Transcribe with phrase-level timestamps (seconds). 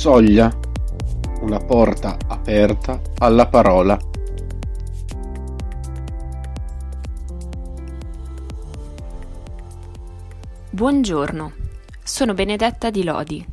[0.00, 0.50] Soglia,
[1.42, 3.98] una porta aperta alla parola.
[10.70, 11.52] Buongiorno,
[12.02, 13.46] sono Benedetta di Lodi.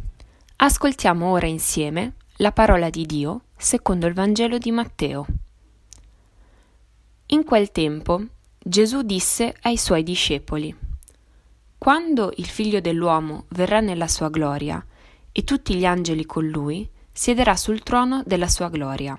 [0.56, 5.26] Ascoltiamo ora insieme la parola di Dio secondo il Vangelo di Matteo.
[7.26, 8.24] In quel tempo
[8.58, 10.74] Gesù disse ai suoi discepoli,
[11.78, 14.82] Quando il figlio dell'uomo verrà nella sua gloria,
[15.38, 19.16] e tutti gli angeli con lui, siederà sul trono della sua gloria.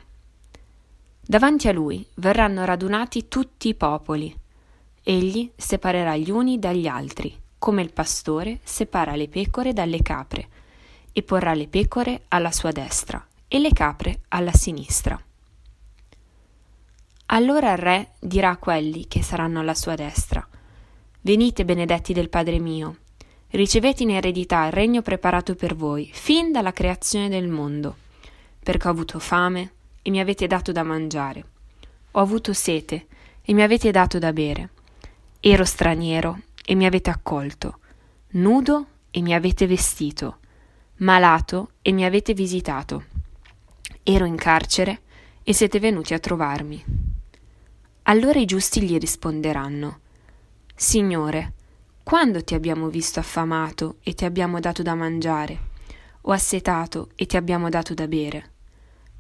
[1.20, 4.36] Davanti a lui verranno radunati tutti i popoli.
[5.00, 10.48] Egli separerà gli uni dagli altri, come il pastore separa le pecore dalle capre,
[11.12, 15.16] e porrà le pecore alla sua destra e le capre alla sinistra.
[17.27, 20.44] Allora il re dirà a quelli che saranno alla sua destra,
[21.20, 22.96] Venite benedetti del Padre mio,
[23.50, 27.96] Ricevete in eredità il regno preparato per voi, fin dalla creazione del mondo,
[28.62, 31.44] perché ho avuto fame e mi avete dato da mangiare,
[32.10, 33.06] ho avuto sete
[33.40, 34.68] e mi avete dato da bere,
[35.40, 37.78] ero straniero e mi avete accolto,
[38.32, 40.40] nudo e mi avete vestito,
[40.96, 43.05] malato e mi avete visitato,
[44.02, 45.00] ero in carcere
[45.42, 46.84] e siete venuti a trovarmi.
[48.02, 50.00] Allora i giusti gli risponderanno,
[50.74, 51.55] Signore,
[52.09, 55.59] quando ti abbiamo visto affamato e ti abbiamo dato da mangiare,
[56.23, 58.53] o assetato e ti abbiamo dato da bere?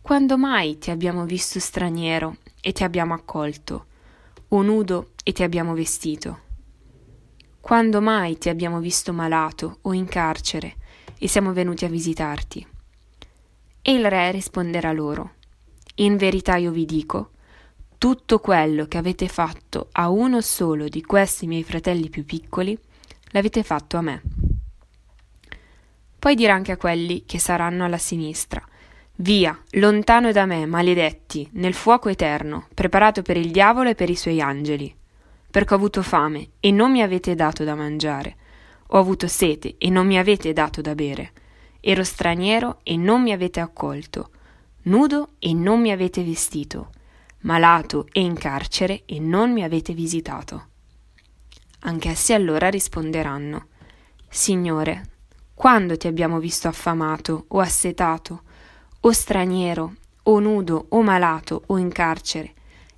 [0.00, 3.84] Quando mai ti abbiamo visto straniero e ti abbiamo accolto,
[4.48, 6.38] o nudo e ti abbiamo vestito?
[7.60, 10.76] Quando mai ti abbiamo visto malato o in carcere
[11.18, 12.66] e siamo venuti a visitarti?
[13.82, 15.32] E il re risponderà loro,
[15.96, 17.32] In verità io vi dico,
[17.98, 22.78] tutto quello che avete fatto a uno solo di questi miei fratelli più piccoli,
[23.32, 24.22] l'avete fatto a me.
[26.16, 28.64] Poi dirà anche a quelli che saranno alla sinistra,
[29.20, 34.14] Via, lontano da me, maledetti, nel fuoco eterno, preparato per il diavolo e per i
[34.14, 34.94] suoi angeli.
[35.50, 38.36] Perché ho avuto fame e non mi avete dato da mangiare,
[38.86, 41.32] ho avuto sete e non mi avete dato da bere,
[41.80, 44.30] ero straniero e non mi avete accolto,
[44.82, 46.90] nudo e non mi avete vestito
[47.40, 50.66] malato e in carcere e non mi avete visitato.
[51.80, 53.68] Anch'essi allora risponderanno,
[54.28, 55.10] Signore,
[55.54, 58.42] quando ti abbiamo visto affamato o assetato,
[59.00, 59.94] o straniero,
[60.24, 62.54] o nudo, o malato, o in carcere,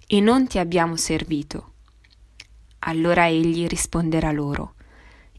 [0.06, 1.72] e non ti abbiamo servito?
[2.80, 4.74] Allora egli risponderà loro,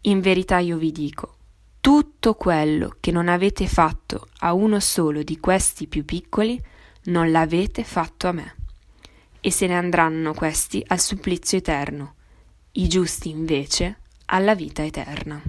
[0.02, 1.38] In verità io vi dico,
[1.80, 6.60] tutto quello che non avete fatto a uno solo di questi più piccoli,
[7.06, 8.61] non l'avete fatto a me
[9.42, 12.14] e se ne andranno questi al supplizio eterno,
[12.74, 15.42] i giusti invece alla vita eterna.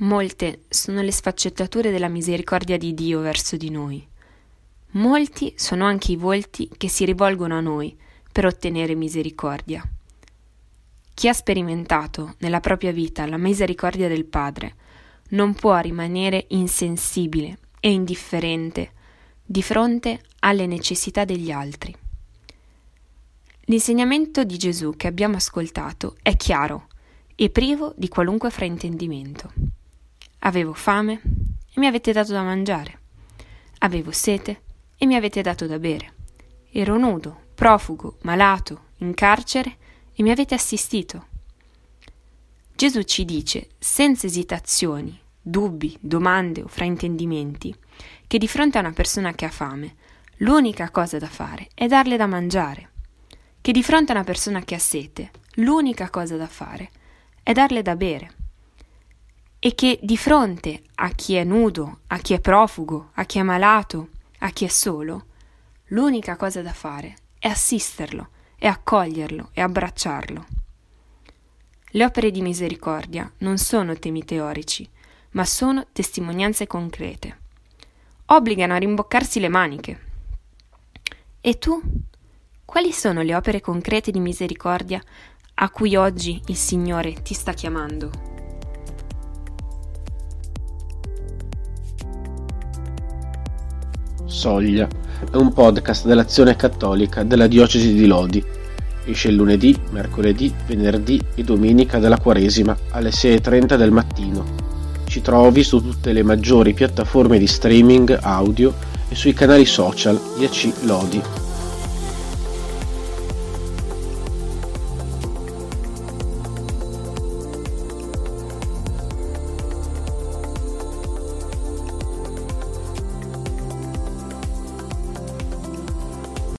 [0.00, 4.06] Molte sono le sfaccettature della misericordia di Dio verso di noi.
[4.92, 7.96] Molti sono anche i volti che si rivolgono a noi
[8.30, 9.82] per ottenere misericordia.
[11.14, 14.74] Chi ha sperimentato nella propria vita la misericordia del Padre
[15.30, 18.92] non può rimanere insensibile e indifferente
[19.44, 21.94] di fronte alle necessità degli altri.
[23.62, 26.88] L'insegnamento di Gesù che abbiamo ascoltato è chiaro
[27.34, 29.52] e privo di qualunque fraintendimento.
[30.40, 31.20] Avevo fame
[31.74, 32.98] e mi avete dato da mangiare.
[33.78, 34.62] Avevo sete
[34.96, 36.14] e mi avete dato da bere.
[36.70, 39.76] Ero nudo, profugo, malato, in carcere
[40.14, 41.26] e mi avete assistito.
[42.74, 47.74] Gesù ci dice, senza esitazioni, dubbi, domande o fraintendimenti,
[48.26, 49.94] che di fronte a una persona che ha fame,
[50.38, 52.90] l'unica cosa da fare è darle da mangiare,
[53.60, 56.90] che di fronte a una persona che ha sete, l'unica cosa da fare
[57.42, 58.32] è darle da bere,
[59.58, 63.42] e che di fronte a chi è nudo, a chi è profugo, a chi è
[63.42, 65.26] malato, a chi è solo,
[65.86, 70.46] l'unica cosa da fare è assisterlo, è accoglierlo e abbracciarlo.
[71.92, 74.88] Le opere di misericordia non sono temi teorici,
[75.30, 77.36] ma sono testimonianze concrete.
[78.26, 80.00] Obbligano a rimboccarsi le maniche.
[81.40, 81.80] E tu?
[82.64, 85.02] Quali sono le opere concrete di misericordia
[85.54, 88.10] a cui oggi il Signore ti sta chiamando?
[94.26, 94.86] Soglia
[95.30, 98.44] è un podcast dell'Azione Cattolica della Diocesi di Lodi.
[99.06, 104.67] Esce lunedì, mercoledì, venerdì e domenica della Quaresima alle 6.30 del mattino
[105.08, 108.74] ci trovi su tutte le maggiori piattaforme di streaming audio
[109.08, 111.47] e sui canali social di AC Lodi.